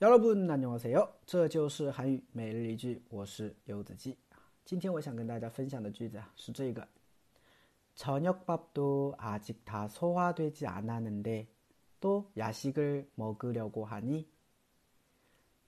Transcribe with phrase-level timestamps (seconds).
[0.00, 1.08] 여러분 안녕하세요.
[1.24, 4.18] 这就是韩语每日一句我是柚子鸡
[4.64, 6.86] 今天我想跟大家分享的句子啊是这个
[7.94, 11.48] 저녁밥도 아직 다 소화되지 않았는데
[12.00, 14.28] 또 야식을 먹으려고 하니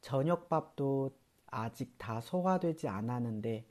[0.00, 1.10] 저녁밥도
[1.46, 3.66] 아직 다 소화되지 않았는데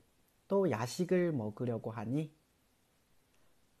[0.46, 2.32] 또 야식을 먹으려고 하니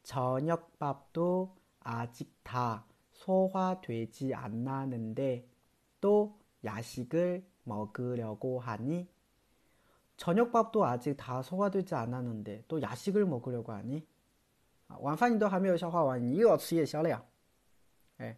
[0.02, 5.46] 저녁밥도 아직 다 소화되지 않았는데
[6.00, 6.33] 또
[6.64, 9.08] 야식을 먹으려고 하니
[10.16, 14.06] 저녁밥도 아직 다 소화되지 않았는데 또 야식을 먹으려고 하니
[14.98, 17.24] 晚饭你都还没有消化完，你又要吃夜宵了呀。
[18.18, 18.36] 嗯，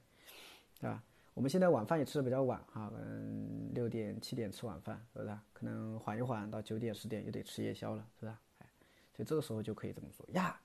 [3.72, 5.38] 六点七点吃晚饭，是不是？
[5.54, 8.38] 可能缓一缓到九点十点又得吃夜宵了，是吧？
[9.16, 10.60] 所以这个时候就可以这么说呀。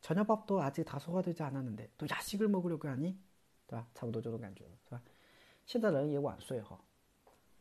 [0.00, 3.18] 저녁밥도 아직 다 소화되지 않았는데 또 야식을 먹으려고 하니?
[3.66, 3.86] 对吧？
[3.94, 5.02] 差不多这种感觉，是吧？
[5.66, 6.80] 现在人也晚睡哈。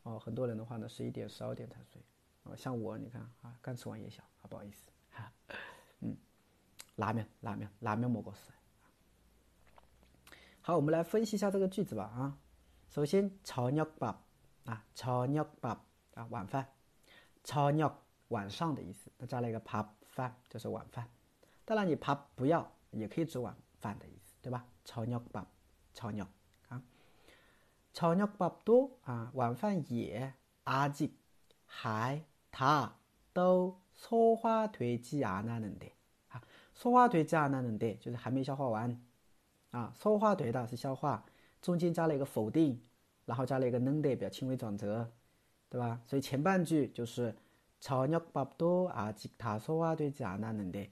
[0.09, 2.01] 哦，很多人的话呢，十一点、十二点才睡。
[2.43, 4.91] 哦，像我，你看啊，刚吃完夜宵啊，不好意思。
[5.11, 5.31] 哈，
[6.01, 6.15] 嗯，
[6.95, 8.53] 拉面，拉面，拉面먹었어 요。
[10.61, 12.37] 好，我们来分析一下这个句子吧啊。
[12.89, 14.15] 首先，저녁밥
[14.65, 15.79] 啊，저녁밥
[16.13, 16.67] 啊，晚饭。
[17.43, 17.95] 저녁
[18.29, 21.07] 晚上的意思，它加了一个밥饭，就是晚饭。
[21.63, 24.65] 当然，你밥不要，也可以指晚饭的意思，对吧？
[24.83, 25.45] 저녁 밥，
[25.93, 26.27] 저 녁。
[27.93, 30.33] 저녁밥도 아, 晚饭也
[30.65, 31.17] 아직
[31.65, 32.97] 还다
[33.33, 35.95] 都 소화되지 않았는데
[36.29, 36.41] 아,
[36.73, 39.01] 소화되지 않았는데 就是还没消化完
[39.71, 41.25] 아, 소화되다 是消化
[41.61, 42.81] 中间加了一个否定
[43.25, 45.09] 然后加了一个能代表轻微转折
[45.69, 47.35] 对吧所以前半句就是
[47.79, 50.89] 저녁밥도 아직 다 소화되지 않았는데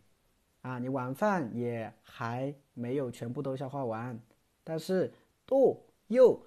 [0.62, 4.18] 아, 你晚饭也还没有全部都消化完
[4.64, 5.14] 但是
[5.46, 6.42] 또又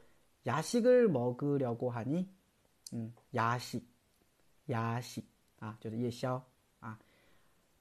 [0.46, 2.28] 야식을 먹으려고 하니
[2.92, 3.88] 음, 야식
[4.70, 5.28] 야식
[5.60, 6.44] 아, 就是夜宵
[6.80, 6.98] 아,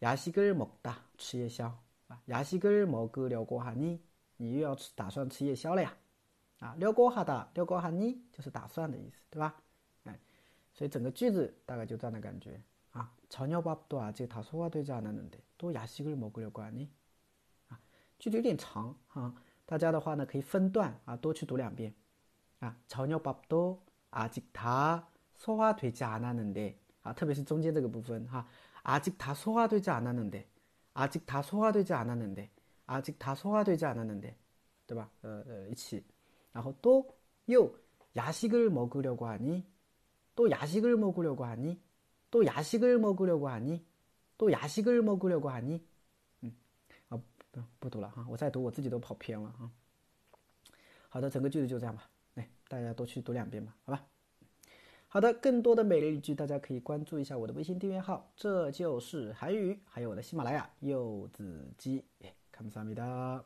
[0.02, 4.02] 야식을 먹다 吃夜宵 아, 야식을 먹으려고 하니
[4.38, 5.96] 你又要打算吃夜宵了呀
[6.60, 9.62] 아, 려고 하다 려고 하니 就是打算的意思对吧
[10.76, 12.62] 所以整个句子大概就这样的感觉
[12.92, 16.90] 아, 저녁밥도 아직 다 소화되지 않았는데 또 야식을 먹으려고 하니
[17.70, 17.80] 아,
[18.20, 19.34] 句子有点长哈
[19.66, 21.94] 大家的话呢可以分段啊多去读两遍
[22.60, 28.48] 아, 저녁밥도 아직 다 소화되지 않았는데 아, 特别是中间这个部分哈
[28.84, 30.48] 아직 다 소화되지 않았는데
[30.94, 32.52] 아직 다 소화되지 않았는데
[32.88, 34.38] 아직 다 소화되지 않았는데
[34.88, 35.10] 对吧?
[35.24, 36.04] 어, 어, 一起
[36.52, 37.08] 然后또
[37.48, 37.76] 又
[38.16, 39.66] 야식을 먹으려고 하니
[40.36, 41.82] 또 야식을 먹으려고 하니
[42.32, 43.86] 또 야식을 먹으려고 하니
[44.38, 45.86] 또 야식을 먹으려고 하니
[46.44, 46.58] 음,
[47.10, 47.20] 아,
[47.80, 49.70] 不读了哈我再读我自己都跑偏了哈
[51.10, 52.10] 好的整个句子就这样吧
[52.71, 54.07] 大家多去读两遍吧，好吧。
[55.09, 62.05] 好的，更多的美丽语句，大家可以关注一下我的微信订阅号，这就是韩语，还有我的喜马拉雅柚子鸡，
[62.53, 63.45] 卡玛萨米达。